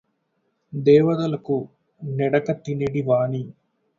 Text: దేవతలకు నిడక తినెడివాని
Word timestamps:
దేవతలకు 0.73 1.57
నిడక 2.01 2.51
తినెడివాని 2.65 3.43